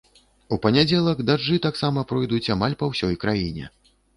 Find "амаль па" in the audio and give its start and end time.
2.57-2.91